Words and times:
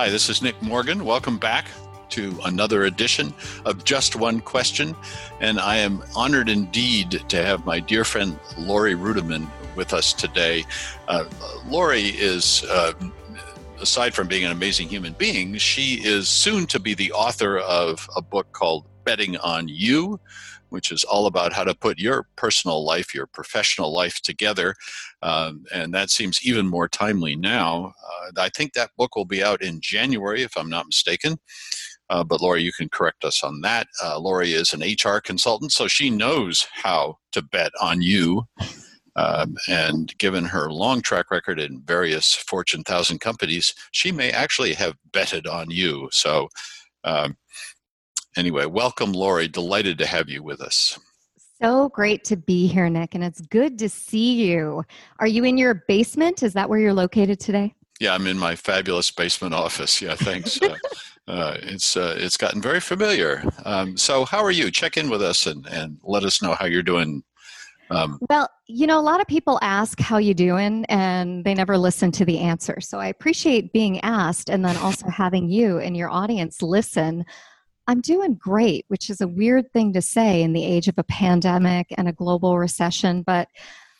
Hi, 0.00 0.08
this 0.08 0.30
is 0.30 0.40
Nick 0.40 0.62
Morgan. 0.62 1.04
Welcome 1.04 1.36
back 1.36 1.66
to 2.08 2.34
another 2.46 2.84
edition 2.84 3.34
of 3.66 3.84
Just 3.84 4.16
One 4.16 4.40
Question. 4.40 4.96
And 5.42 5.60
I 5.60 5.76
am 5.76 6.02
honored 6.16 6.48
indeed 6.48 7.22
to 7.28 7.44
have 7.44 7.66
my 7.66 7.80
dear 7.80 8.04
friend 8.04 8.40
Laurie 8.56 8.94
Ruettimann 8.94 9.46
with 9.76 9.92
us 9.92 10.14
today. 10.14 10.64
Uh, 11.06 11.26
Laurie 11.66 12.14
is. 12.16 12.64
Uh, 12.64 12.94
aside 13.82 14.14
from 14.14 14.26
being 14.26 14.44
an 14.44 14.52
amazing 14.52 14.88
human 14.88 15.12
being, 15.14 15.56
she 15.56 15.94
is 16.02 16.30
soon 16.30 16.66
to 16.66 16.78
be 16.78 16.94
the 16.94 17.12
author 17.12 17.58
of 17.58 18.08
a 18.16 18.22
book 18.22 18.50
called 18.52 18.86
Betting 19.10 19.36
on 19.38 19.66
You, 19.66 20.20
which 20.68 20.92
is 20.92 21.02
all 21.02 21.26
about 21.26 21.52
how 21.52 21.64
to 21.64 21.74
put 21.74 21.98
your 21.98 22.28
personal 22.36 22.84
life, 22.84 23.12
your 23.12 23.26
professional 23.26 23.92
life 23.92 24.20
together. 24.20 24.76
Um, 25.20 25.64
and 25.74 25.92
that 25.92 26.10
seems 26.10 26.38
even 26.46 26.68
more 26.68 26.86
timely 26.86 27.34
now. 27.34 27.92
Uh, 28.08 28.40
I 28.40 28.50
think 28.50 28.74
that 28.74 28.92
book 28.96 29.16
will 29.16 29.24
be 29.24 29.42
out 29.42 29.62
in 29.62 29.80
January, 29.80 30.44
if 30.44 30.56
I'm 30.56 30.70
not 30.70 30.86
mistaken. 30.86 31.40
Uh, 32.08 32.22
but 32.22 32.40
Laurie, 32.40 32.62
you 32.62 32.70
can 32.72 32.88
correct 32.88 33.24
us 33.24 33.42
on 33.42 33.62
that. 33.62 33.88
Uh, 34.00 34.16
Laurie 34.16 34.52
is 34.52 34.72
an 34.72 34.82
HR 34.82 35.18
consultant, 35.18 35.72
so 35.72 35.88
she 35.88 36.08
knows 36.08 36.68
how 36.72 37.18
to 37.32 37.42
bet 37.42 37.72
on 37.80 38.00
you. 38.00 38.44
Um, 39.16 39.56
and 39.68 40.16
given 40.18 40.44
her 40.44 40.70
long 40.70 41.02
track 41.02 41.32
record 41.32 41.58
in 41.58 41.82
various 41.82 42.32
Fortune 42.32 42.84
1000 42.86 43.18
companies, 43.18 43.74
she 43.90 44.12
may 44.12 44.30
actually 44.30 44.74
have 44.74 44.94
betted 45.12 45.48
on 45.48 45.68
you. 45.68 46.08
So, 46.12 46.48
um, 47.02 47.36
anyway, 48.36 48.66
welcome, 48.66 49.12
Laurie. 49.12 49.48
Delighted 49.48 49.98
to 49.98 50.06
have 50.06 50.28
you 50.28 50.42
with 50.42 50.60
us. 50.60 50.98
So 51.62 51.90
great 51.90 52.24
to 52.24 52.36
be 52.36 52.66
here, 52.66 52.88
Nick, 52.88 53.14
and 53.14 53.22
it's 53.22 53.42
good 53.42 53.78
to 53.80 53.88
see 53.88 54.46
you. 54.46 54.82
Are 55.18 55.26
you 55.26 55.44
in 55.44 55.58
your 55.58 55.84
basement? 55.88 56.42
Is 56.42 56.54
that 56.54 56.70
where 56.70 56.78
you're 56.78 56.94
located 56.94 57.38
today? 57.38 57.74
Yeah, 58.00 58.14
I'm 58.14 58.26
in 58.26 58.38
my 58.38 58.56
fabulous 58.56 59.10
basement 59.10 59.52
office. 59.52 60.00
Yeah, 60.00 60.14
thanks. 60.14 60.60
uh, 60.62 60.76
uh, 61.28 61.56
it's 61.62 61.98
uh, 61.98 62.16
it's 62.18 62.38
gotten 62.38 62.62
very 62.62 62.80
familiar. 62.80 63.44
Um, 63.66 63.98
so, 63.98 64.24
how 64.24 64.42
are 64.42 64.50
you? 64.50 64.70
Check 64.70 64.96
in 64.96 65.10
with 65.10 65.22
us 65.22 65.46
and, 65.46 65.66
and 65.66 65.98
let 66.02 66.24
us 66.24 66.40
know 66.40 66.54
how 66.54 66.64
you're 66.64 66.82
doing. 66.82 67.22
Um, 67.90 68.18
well, 68.30 68.48
you 68.66 68.86
know, 68.86 68.98
a 68.98 69.02
lot 69.02 69.20
of 69.20 69.26
people 69.26 69.58
ask 69.60 70.00
how 70.00 70.16
you 70.16 70.32
doing, 70.32 70.86
and 70.86 71.44
they 71.44 71.52
never 71.52 71.76
listen 71.76 72.10
to 72.12 72.24
the 72.24 72.38
answer. 72.38 72.80
So, 72.80 72.98
I 72.98 73.08
appreciate 73.08 73.74
being 73.74 74.00
asked, 74.00 74.48
and 74.48 74.64
then 74.64 74.78
also 74.78 75.10
having 75.10 75.50
you 75.50 75.78
and 75.78 75.94
your 75.94 76.08
audience 76.08 76.62
listen 76.62 77.26
I'm 77.90 78.00
doing 78.00 78.34
great, 78.34 78.84
which 78.86 79.10
is 79.10 79.20
a 79.20 79.26
weird 79.26 79.72
thing 79.72 79.92
to 79.94 80.00
say 80.00 80.42
in 80.42 80.52
the 80.52 80.64
age 80.64 80.86
of 80.86 80.96
a 80.96 81.02
pandemic 81.02 81.88
and 81.98 82.06
a 82.06 82.12
global 82.12 82.56
recession, 82.56 83.22
but 83.22 83.48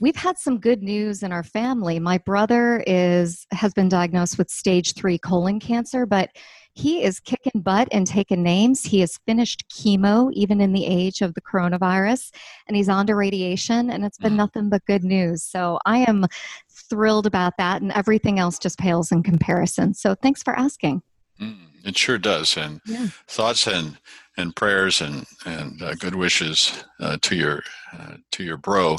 we've 0.00 0.16
had 0.16 0.38
some 0.38 0.58
good 0.58 0.82
news 0.82 1.22
in 1.22 1.32
our 1.32 1.42
family. 1.42 1.98
My 1.98 2.16
brother 2.16 2.82
is 2.86 3.46
has 3.52 3.74
been 3.74 3.90
diagnosed 3.90 4.38
with 4.38 4.48
stage 4.48 4.94
3 4.94 5.18
colon 5.18 5.60
cancer, 5.60 6.06
but 6.06 6.30
he 6.72 7.02
is 7.02 7.20
kicking 7.20 7.60
butt 7.60 7.88
and 7.92 8.06
taking 8.06 8.42
names. 8.42 8.84
He 8.84 9.00
has 9.00 9.18
finished 9.26 9.68
chemo 9.68 10.32
even 10.32 10.62
in 10.62 10.72
the 10.72 10.86
age 10.86 11.20
of 11.20 11.34
the 11.34 11.42
coronavirus 11.42 12.32
and 12.66 12.78
he's 12.78 12.88
on 12.88 13.06
to 13.08 13.14
radiation 13.14 13.90
and 13.90 14.02
it's 14.02 14.16
been 14.16 14.34
nothing 14.34 14.70
but 14.70 14.82
good 14.86 15.04
news. 15.04 15.42
So 15.42 15.78
I 15.84 15.98
am 15.98 16.24
thrilled 16.70 17.26
about 17.26 17.58
that 17.58 17.82
and 17.82 17.92
everything 17.92 18.38
else 18.38 18.58
just 18.58 18.78
pales 18.78 19.12
in 19.12 19.22
comparison. 19.22 19.92
So 19.92 20.14
thanks 20.14 20.42
for 20.42 20.58
asking. 20.58 21.02
Mm. 21.40 21.68
It 21.84 21.98
sure 21.98 22.18
does. 22.18 22.56
And 22.56 22.80
yeah. 22.86 23.08
thoughts 23.28 23.66
and 23.66 23.98
and 24.36 24.54
prayers 24.56 25.00
and 25.00 25.24
and 25.46 25.80
uh, 25.82 25.94
good 25.94 26.14
wishes 26.14 26.84
uh, 27.00 27.16
to 27.22 27.36
your 27.36 27.62
uh, 27.92 28.14
to 28.32 28.44
your 28.44 28.56
bro. 28.56 28.98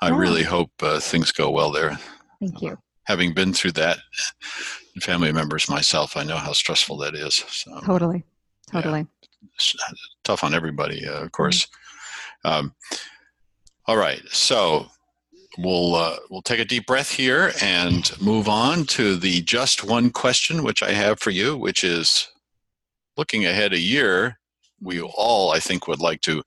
I 0.00 0.10
oh. 0.10 0.16
really 0.16 0.42
hope 0.42 0.70
uh, 0.82 1.00
things 1.00 1.32
go 1.32 1.50
well 1.50 1.72
there. 1.72 1.98
Thank 2.40 2.60
you. 2.60 2.78
having 3.04 3.32
been 3.32 3.52
through 3.52 3.72
that, 3.72 3.98
family 5.00 5.32
members 5.32 5.70
myself, 5.70 6.16
I 6.16 6.24
know 6.24 6.36
how 6.36 6.52
stressful 6.52 6.98
that 6.98 7.14
is. 7.14 7.34
So, 7.48 7.80
totally, 7.80 8.24
totally. 8.70 9.06
Yeah, 9.40 9.94
tough 10.24 10.44
on 10.44 10.54
everybody, 10.54 11.06
uh, 11.08 11.22
of 11.22 11.32
course. 11.32 11.66
Mm-hmm. 12.44 12.66
Um, 12.66 12.74
all 13.86 13.96
right, 13.96 14.20
so 14.30 14.86
we'll 15.58 15.94
uh, 15.94 16.16
we'll 16.30 16.42
take 16.42 16.60
a 16.60 16.64
deep 16.64 16.86
breath 16.86 17.10
here 17.10 17.52
and 17.62 18.10
move 18.20 18.48
on 18.48 18.84
to 18.86 19.16
the 19.16 19.42
just 19.42 19.84
one 19.84 20.10
question 20.10 20.62
which 20.62 20.82
I 20.82 20.92
have 20.92 21.20
for 21.20 21.30
you, 21.30 21.56
which 21.56 21.84
is 21.84 22.28
looking 23.16 23.46
ahead 23.46 23.72
a 23.72 23.80
year. 23.80 24.38
We 24.80 25.00
all, 25.00 25.52
I 25.52 25.58
think, 25.58 25.88
would 25.88 26.00
like 26.00 26.20
to 26.22 26.42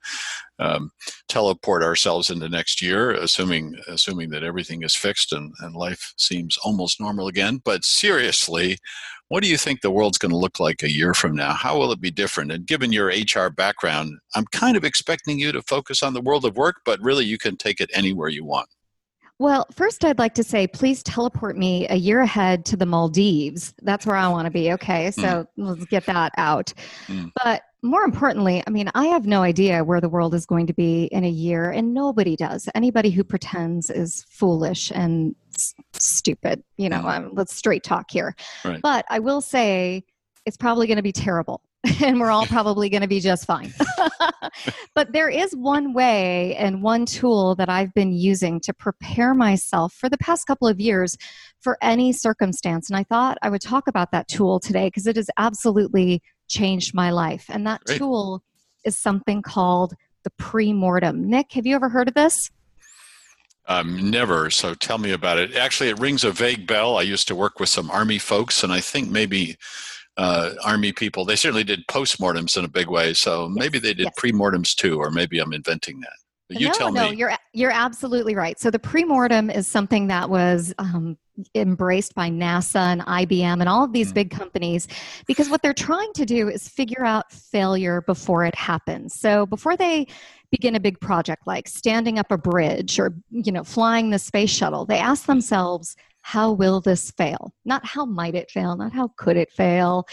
um, 0.59 0.91
teleport 1.27 1.83
ourselves 1.83 2.29
into 2.29 2.47
next 2.47 2.81
year, 2.81 3.11
assuming 3.11 3.75
assuming 3.87 4.29
that 4.29 4.43
everything 4.43 4.83
is 4.83 4.95
fixed 4.95 5.33
and, 5.33 5.53
and 5.61 5.75
life 5.75 6.13
seems 6.17 6.57
almost 6.57 6.99
normal 6.99 7.27
again. 7.27 7.61
But 7.63 7.85
seriously, 7.85 8.77
what 9.29 9.43
do 9.43 9.49
you 9.49 9.57
think 9.57 9.81
the 9.81 9.91
world's 9.91 10.17
going 10.17 10.31
to 10.31 10.37
look 10.37 10.59
like 10.59 10.83
a 10.83 10.91
year 10.91 11.13
from 11.13 11.35
now? 11.35 11.53
How 11.53 11.77
will 11.77 11.91
it 11.91 12.01
be 12.01 12.11
different? 12.11 12.51
And 12.51 12.67
given 12.67 12.91
your 12.91 13.07
HR 13.07 13.49
background, 13.49 14.19
I'm 14.35 14.45
kind 14.51 14.75
of 14.75 14.83
expecting 14.83 15.39
you 15.39 15.51
to 15.51 15.61
focus 15.61 16.03
on 16.03 16.13
the 16.13 16.21
world 16.21 16.45
of 16.45 16.57
work, 16.57 16.77
but 16.83 16.99
really 17.01 17.25
you 17.25 17.37
can 17.37 17.55
take 17.55 17.79
it 17.79 17.91
anywhere 17.93 18.29
you 18.29 18.43
want. 18.43 18.69
Well, 19.39 19.65
first, 19.73 20.03
I'd 20.03 20.19
like 20.19 20.33
to 20.35 20.43
say, 20.43 20.67
please 20.67 21.01
teleport 21.01 21.57
me 21.57 21.87
a 21.87 21.95
year 21.95 22.19
ahead 22.19 22.65
to 22.65 22.77
the 22.77 22.85
Maldives. 22.85 23.73
That's 23.81 24.05
where 24.05 24.17
I 24.17 24.27
want 24.27 24.47
to 24.47 24.51
be. 24.51 24.73
Okay, 24.73 25.11
so 25.11 25.21
mm. 25.21 25.47
let's 25.55 25.85
get 25.85 26.05
that 26.07 26.33
out. 26.37 26.73
Mm. 27.07 27.31
But 27.41 27.61
more 27.81 28.03
importantly, 28.03 28.61
I 28.67 28.69
mean, 28.69 28.91
I 28.95 29.05
have 29.05 29.25
no 29.25 29.41
idea 29.41 29.85
where 29.85 30.01
the 30.01 30.09
world 30.09 30.33
is 30.33 30.45
going 30.45 30.67
to 30.67 30.73
be 30.73 31.05
in 31.05 31.23
a 31.23 31.29
year, 31.29 31.71
and 31.71 31.93
nobody 31.93 32.35
does. 32.35 32.67
Anybody 32.75 33.11
who 33.11 33.23
pretends 33.23 33.89
is 33.89 34.25
foolish 34.29 34.91
and 34.93 35.33
s- 35.55 35.73
stupid. 35.93 36.61
You 36.75 36.89
know, 36.89 37.03
mm. 37.03 37.17
um, 37.17 37.29
let's 37.31 37.55
straight 37.55 37.83
talk 37.83 38.11
here. 38.11 38.35
Right. 38.65 38.81
But 38.81 39.05
I 39.09 39.19
will 39.19 39.39
say, 39.39 40.03
it's 40.45 40.57
probably 40.57 40.85
going 40.85 40.97
to 40.97 41.03
be 41.03 41.13
terrible. 41.13 41.61
and 42.03 42.19
we're 42.19 42.31
all 42.31 42.45
probably 42.45 42.89
going 42.89 43.01
to 43.01 43.07
be 43.07 43.19
just 43.19 43.45
fine. 43.45 43.73
but 44.95 45.13
there 45.13 45.29
is 45.29 45.55
one 45.55 45.93
way 45.93 46.55
and 46.55 46.83
one 46.83 47.05
tool 47.05 47.55
that 47.55 47.69
I've 47.69 47.93
been 47.93 48.11
using 48.11 48.59
to 48.61 48.73
prepare 48.73 49.33
myself 49.33 49.93
for 49.93 50.09
the 50.09 50.17
past 50.17 50.45
couple 50.45 50.67
of 50.67 50.79
years 50.79 51.17
for 51.61 51.77
any 51.81 52.11
circumstance. 52.11 52.89
And 52.89 52.97
I 52.97 53.03
thought 53.03 53.37
I 53.41 53.49
would 53.49 53.61
talk 53.61 53.87
about 53.87 54.11
that 54.11 54.27
tool 54.27 54.59
today 54.59 54.87
because 54.87 55.07
it 55.07 55.15
has 55.15 55.29
absolutely 55.37 56.21
changed 56.49 56.93
my 56.93 57.11
life. 57.11 57.45
And 57.47 57.65
that 57.65 57.81
Great. 57.85 57.99
tool 57.99 58.43
is 58.83 58.97
something 58.97 59.41
called 59.41 59.93
the 60.23 60.31
pre-mortem. 60.31 61.29
Nick, 61.29 61.53
have 61.53 61.65
you 61.65 61.75
ever 61.75 61.87
heard 61.87 62.09
of 62.09 62.13
this? 62.13 62.51
Um, 63.67 64.09
never. 64.09 64.49
So 64.49 64.73
tell 64.73 64.97
me 64.97 65.11
about 65.11 65.37
it. 65.37 65.55
Actually, 65.55 65.89
it 65.89 65.99
rings 65.99 66.23
a 66.23 66.31
vague 66.31 66.65
bell. 66.65 66.97
I 66.97 67.03
used 67.03 67.27
to 67.27 67.35
work 67.35 67.59
with 67.59 67.69
some 67.69 67.89
Army 67.91 68.17
folks, 68.17 68.63
and 68.63 68.73
I 68.73 68.79
think 68.79 69.09
maybe 69.09 69.57
uh, 70.19 70.53
army 70.65 70.91
people. 70.91 71.23
They 71.23 71.37
certainly 71.37 71.63
did 71.63 71.87
postmortems 71.87 72.57
in 72.57 72.65
a 72.65 72.67
big 72.67 72.89
way. 72.89 73.13
So 73.13 73.47
yes. 73.47 73.55
maybe 73.55 73.79
they 73.79 73.93
did 73.93 74.07
yes. 74.07 74.13
premortems 74.19 74.75
too, 74.75 74.99
or 74.99 75.09
maybe 75.09 75.39
I'm 75.39 75.53
inventing 75.53 76.01
that. 76.01 76.13
But 76.49 76.59
you 76.59 76.67
no, 76.67 76.73
tell 76.73 76.91
no, 76.91 77.09
me. 77.09 77.15
you're 77.15 77.31
you're 77.53 77.71
absolutely 77.71 78.35
right. 78.35 78.59
So 78.59 78.69
the 78.69 78.79
premortem 78.79 79.55
is 79.55 79.65
something 79.65 80.07
that 80.07 80.29
was 80.29 80.73
um, 80.77 81.17
embraced 81.55 82.15
by 82.15 82.29
NASA 82.29 82.79
and 82.79 83.01
IBM 83.01 83.61
and 83.61 83.69
all 83.69 83.85
of 83.85 83.93
these 83.93 84.11
mm. 84.11 84.15
big 84.15 84.31
companies 84.31 84.87
because 85.25 85.47
what 85.49 85.61
they're 85.61 85.73
trying 85.73 86.11
to 86.13 86.25
do 86.25 86.49
is 86.49 86.67
figure 86.67 87.05
out 87.05 87.31
failure 87.31 88.01
before 88.01 88.43
it 88.43 88.55
happens. 88.55 89.13
So 89.13 89.45
before 89.45 89.77
they 89.77 90.07
begin 90.51 90.75
a 90.75 90.79
big 90.79 90.99
project 90.99 91.45
like 91.45 91.67
standing 91.67 92.17
up 92.19 92.31
a 92.31 92.37
bridge 92.37 92.99
or 92.99 93.13
you 93.29 93.53
know 93.53 93.63
flying 93.63 94.09
the 94.09 94.19
space 94.19 94.49
shuttle, 94.49 94.85
they 94.85 94.97
ask 94.97 95.27
themselves 95.27 95.95
how 96.21 96.51
will 96.51 96.81
this 96.81 97.11
fail? 97.11 97.53
Not 97.65 97.85
how 97.85 98.05
might 98.05 98.35
it 98.35 98.51
fail, 98.51 98.75
not 98.75 98.93
how 98.93 99.11
could 99.17 99.37
it 99.37 99.51
fail, 99.51 100.05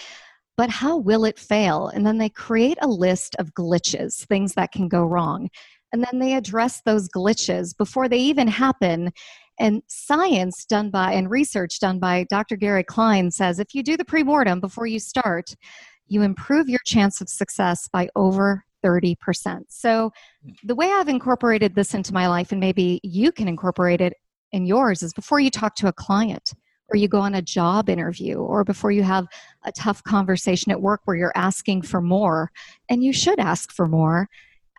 but 0.56 0.70
how 0.70 0.96
will 0.96 1.24
it 1.24 1.38
fail? 1.38 1.88
And 1.88 2.06
then 2.06 2.18
they 2.18 2.30
create 2.30 2.78
a 2.80 2.88
list 2.88 3.36
of 3.38 3.54
glitches, 3.54 4.26
things 4.26 4.54
that 4.54 4.72
can 4.72 4.88
go 4.88 5.04
wrong. 5.04 5.50
And 5.92 6.04
then 6.04 6.18
they 6.18 6.34
address 6.34 6.82
those 6.84 7.08
glitches 7.08 7.76
before 7.76 8.08
they 8.08 8.18
even 8.18 8.48
happen. 8.48 9.12
And 9.58 9.82
science 9.86 10.64
done 10.64 10.90
by 10.90 11.12
and 11.12 11.30
research 11.30 11.80
done 11.80 11.98
by 11.98 12.26
Dr. 12.28 12.56
Gary 12.56 12.84
Klein 12.84 13.30
says 13.30 13.58
if 13.58 13.74
you 13.74 13.82
do 13.82 13.96
the 13.96 14.04
pre-mortem 14.04 14.60
before 14.60 14.86
you 14.86 14.98
start, 14.98 15.54
you 16.08 16.22
improve 16.22 16.68
your 16.68 16.80
chance 16.84 17.20
of 17.20 17.28
success 17.28 17.88
by 17.92 18.08
over 18.16 18.64
30%. 18.84 19.64
So, 19.68 20.12
hmm. 20.42 20.50
the 20.64 20.74
way 20.74 20.90
I've 20.92 21.08
incorporated 21.08 21.74
this 21.74 21.94
into 21.94 22.12
my 22.12 22.28
life, 22.28 22.52
and 22.52 22.60
maybe 22.60 23.00
you 23.02 23.32
can 23.32 23.48
incorporate 23.48 24.00
it 24.00 24.14
in 24.56 24.64
yours 24.64 25.02
is 25.02 25.12
before 25.12 25.38
you 25.38 25.50
talk 25.50 25.76
to 25.76 25.86
a 25.86 25.92
client 25.92 26.54
or 26.88 26.96
you 26.96 27.08
go 27.08 27.20
on 27.20 27.34
a 27.34 27.42
job 27.42 27.90
interview 27.90 28.36
or 28.36 28.64
before 28.64 28.90
you 28.90 29.02
have 29.02 29.26
a 29.64 29.72
tough 29.72 30.02
conversation 30.02 30.72
at 30.72 30.80
work 30.80 31.02
where 31.04 31.16
you're 31.16 31.32
asking 31.36 31.82
for 31.82 32.00
more 32.00 32.50
and 32.88 33.04
you 33.04 33.12
should 33.12 33.38
ask 33.38 33.70
for 33.70 33.86
more 33.86 34.28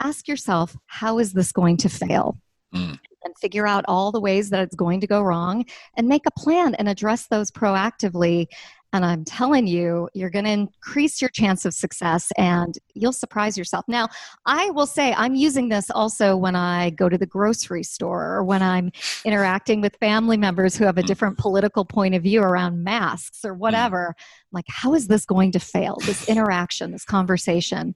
ask 0.01 0.27
yourself 0.27 0.75
how 0.87 1.19
is 1.19 1.33
this 1.33 1.51
going 1.51 1.77
to 1.77 1.89
fail 1.89 2.39
mm. 2.73 2.97
and 3.23 3.37
figure 3.39 3.67
out 3.67 3.85
all 3.87 4.11
the 4.11 4.19
ways 4.19 4.49
that 4.49 4.61
it's 4.61 4.75
going 4.75 4.99
to 4.99 5.07
go 5.07 5.21
wrong 5.21 5.63
and 5.95 6.07
make 6.07 6.25
a 6.25 6.39
plan 6.39 6.73
and 6.75 6.89
address 6.89 7.27
those 7.27 7.51
proactively 7.51 8.47
And 8.93 9.03
I'm 9.03 9.25
telling 9.25 9.67
you, 9.67 10.09
you're 10.13 10.29
going 10.29 10.45
to 10.45 10.51
increase 10.51 11.21
your 11.21 11.29
chance 11.29 11.65
of 11.65 11.73
success 11.73 12.31
and 12.37 12.77
you'll 12.93 13.11
surprise 13.11 13.57
yourself. 13.57 13.85
Now, 13.87 14.07
I 14.45 14.69
will 14.69 14.85
say 14.85 15.13
I'm 15.13 15.35
using 15.35 15.69
this 15.69 15.91
also 15.91 16.37
when 16.37 16.55
I 16.55 16.91
go 16.91 17.09
to 17.09 17.17
the 17.17 17.25
grocery 17.25 17.83
store 17.83 18.23
or 18.25 18.43
when 18.43 18.63
I'm 18.63 18.91
interacting 19.25 19.81
with 19.81 19.97
family 19.99 20.37
members 20.37 20.77
who 20.77 20.85
have 20.85 20.97
a 20.97 21.03
mm. 21.03 21.07
different 21.07 21.37
political 21.37 21.83
point 21.83 22.15
of 22.15 22.23
view 22.23 22.41
around 22.41 22.83
masks 22.83 23.43
or 23.43 23.53
mm. 23.53 23.59
whatever. 23.59 24.15
like, 24.53 24.65
how 24.69 24.93
is 24.93 25.07
this 25.07 25.25
going 25.25 25.51
to 25.51 25.59
fail? 25.59 25.97
This 26.05 26.29
interaction, 26.29 26.91
this 26.91 27.05
conversation. 27.05 27.93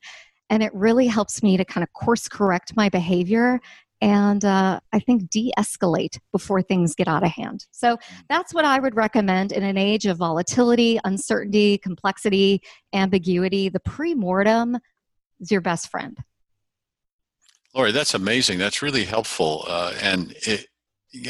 And 0.49 0.61
it 0.61 0.73
really 0.73 1.07
helps 1.07 1.41
me 1.41 1.55
to 1.55 1.63
kind 1.63 1.83
of 1.83 1.93
course 1.93 2.27
correct 2.27 2.75
my 2.75 2.89
behavior 2.89 3.61
and 4.01 4.43
uh, 4.43 4.79
I 4.91 4.99
think 4.99 5.29
de 5.29 5.53
escalate 5.57 6.17
before 6.31 6.61
things 6.61 6.95
get 6.95 7.07
out 7.07 7.23
of 7.23 7.29
hand. 7.29 7.67
So 7.71 7.97
that's 8.29 8.53
what 8.53 8.65
I 8.65 8.79
would 8.79 8.95
recommend 8.95 9.51
in 9.51 9.63
an 9.63 9.77
age 9.77 10.07
of 10.07 10.17
volatility, 10.17 10.99
uncertainty, 11.03 11.77
complexity, 11.77 12.61
ambiguity. 12.93 13.69
The 13.69 13.79
pre 13.79 14.15
mortem 14.15 14.77
is 15.39 15.51
your 15.51 15.61
best 15.61 15.89
friend. 15.89 16.17
Laurie, 17.73 17.91
that's 17.91 18.13
amazing. 18.13 18.57
That's 18.57 18.81
really 18.81 19.05
helpful. 19.05 19.63
Uh, 19.67 19.93
and 20.01 20.33
it, 20.41 20.67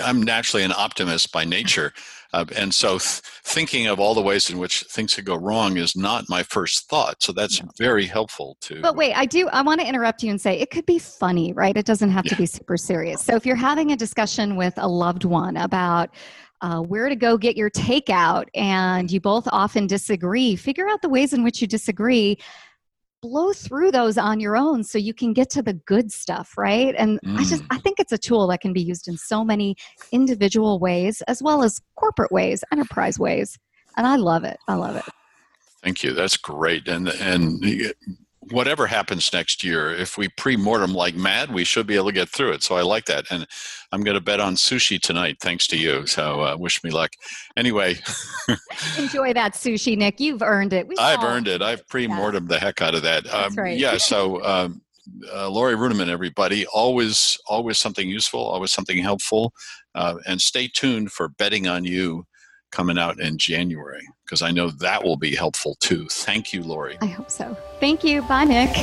I'm 0.04 0.22
naturally 0.22 0.64
an 0.64 0.74
optimist 0.76 1.32
by 1.32 1.46
nature. 1.46 1.94
Uh, 2.34 2.46
and 2.56 2.74
so 2.74 2.92
th- 2.92 3.22
thinking 3.44 3.88
of 3.88 4.00
all 4.00 4.14
the 4.14 4.22
ways 4.22 4.50
in 4.50 4.58
which 4.58 4.84
things 4.84 5.16
could 5.16 5.26
go 5.26 5.36
wrong 5.36 5.78
is 5.78 5.96
not 5.96 6.30
my 6.30 6.44
first 6.44 6.88
thought. 6.90 7.22
So 7.22 7.34
that's 7.34 7.62
no. 7.62 7.70
very 7.78 8.06
helpful 8.06 8.58
to. 8.62 8.82
But 8.82 8.96
wait, 8.96 9.14
I 9.14 9.26
do, 9.26 9.50
I 9.50 9.62
want 9.62 9.82
to 9.82 9.88
interrupt 9.88 10.24
you 10.24 10.30
and 10.30 10.40
say 10.40 10.58
it 10.58 10.72
could 10.72 10.86
be 10.86 11.00
funny, 11.00 11.52
right? 11.52 11.76
It 11.76 11.86
doesn't 11.86 12.12
have 12.12 12.26
yeah. 12.26 12.32
to 12.32 12.38
be 12.38 12.46
super 12.46 12.78
serious. 12.78 13.22
So 13.22 13.36
if 13.36 13.46
you're 13.46 13.56
having 13.56 13.92
a 13.92 13.98
discussion 13.98 14.56
with 14.56 14.74
a 14.78 14.88
loved 14.88 15.26
one 15.26 15.58
about, 15.58 16.12
uh, 16.62 16.80
where 16.80 17.10
to 17.10 17.16
go 17.16 17.38
get 17.38 17.58
your 17.58 17.72
takeout, 17.72 18.46
and 18.54 19.12
you 19.12 19.20
both 19.20 19.48
often 19.52 19.88
disagree, 19.88 20.56
figure 20.56 20.88
out 20.88 21.02
the 21.02 21.10
ways 21.10 21.34
in 21.34 21.44
which 21.44 21.60
you 21.60 21.68
disagree 21.68 22.38
blow 23.22 23.54
through 23.54 23.92
those 23.92 24.18
on 24.18 24.40
your 24.40 24.58
own 24.58 24.84
so 24.84 24.98
you 24.98 25.14
can 25.14 25.32
get 25.32 25.50
to 25.50 25.62
the 25.62 25.74
good 25.74 26.12
stuff 26.12 26.58
right 26.58 26.96
and 26.98 27.20
mm. 27.22 27.38
i 27.38 27.44
just 27.44 27.64
mm. 27.64 27.68
i 27.70 27.78
think 27.78 28.00
it's 28.00 28.12
a 28.12 28.18
tool 28.18 28.48
that 28.48 28.62
can 28.62 28.74
be 28.74 28.82
used 28.82 29.08
in 29.08 29.16
so 29.16 29.44
many 29.44 29.76
individual 30.12 30.80
ways 30.80 31.22
as 31.28 31.42
well 31.42 31.64
as 31.64 31.80
corporate 31.96 32.32
ways 32.32 32.64
enterprise 32.72 33.20
ways 33.20 33.58
and 33.98 34.08
i 34.08 34.16
love 34.16 34.44
it 34.44 34.58
i 34.68 34.74
love 34.74 34.96
it 34.96 35.06
thank 35.84 36.04
you 36.04 36.14
that's 36.14 36.38
great 36.38 36.88
and 36.88 37.10
and 37.10 37.64
whatever 38.52 38.88
happens 38.88 39.32
next 39.34 39.64
year, 39.64 39.94
if 39.94 40.18
we 40.18 40.28
pre-mortem 40.30 40.94
like 40.94 41.16
mad, 41.16 41.52
we 41.52 41.64
should 41.64 41.88
be 41.88 41.96
able 41.96 42.08
to 42.08 42.12
get 42.12 42.30
through 42.30 42.52
it. 42.52 42.64
So 42.64 42.76
I 42.76 42.82
like 42.82 43.06
that, 43.06 43.26
and 43.32 43.48
I'm 43.92 44.02
going 44.02 44.16
to 44.16 44.22
bet 44.22 44.40
on 44.40 44.56
sushi 44.56 45.00
tonight, 45.00 45.38
thanks 45.42 45.68
to 45.68 45.78
you. 45.78 46.06
So 46.06 46.44
uh, 46.44 46.58
wish 46.58 46.84
me 46.84 46.92
luck. 46.92 47.12
Anyway, 47.58 47.98
enjoy 48.98 49.34
that 49.34 49.54
sushi, 49.54 49.98
Nick. 49.98 50.20
You've 50.20 50.42
earned 50.42 50.74
it. 50.74 50.88
We've 50.88 51.00
I've 51.00 51.20
all... 51.20 51.28
earned 51.28 51.48
it. 51.48 51.62
I've 51.62 51.88
pre-mortem 51.88 52.46
yeah. 52.46 52.50
the 52.50 52.60
heck 52.60 52.82
out 52.82 52.96
of 52.96 53.02
that. 53.04 53.24
That's 53.26 53.58
um, 53.58 53.64
right. 53.64 53.78
Yeah. 53.78 53.98
So. 53.98 54.44
Um, 54.52 54.82
uh, 55.34 55.50
Laurie 55.50 55.76
Ruettimann, 55.76 56.10
everybody. 56.10 56.66
Always, 56.68 57.38
always 57.48 57.80
something 57.80 58.08
useful, 58.08 58.40
always 58.40 58.72
something 58.72 58.98
helpful, 59.00 59.52
uh, 59.96 60.16
and 60.28 60.40
stay 60.40 60.68
tuned 60.68 61.12
for 61.12 61.30
betting 61.30 61.68
on 61.68 61.86
you 61.86 62.26
coming 62.72 62.98
out 62.98 63.20
in 63.20 63.38
January 63.38 64.08
because 64.26 64.42
I 64.42 64.52
know 64.52 64.70
that 64.70 65.04
will 65.04 65.18
be 65.18 65.36
helpful 65.36 65.76
too. 65.80 66.08
Thank 66.10 66.54
you, 66.54 66.64
Laurie. 66.64 66.98
I 67.02 67.08
hope 67.08 67.30
so. 67.30 67.58
Thank 67.80 68.04
you. 68.04 68.22
Bye, 68.24 68.46
Nick. 68.46 68.76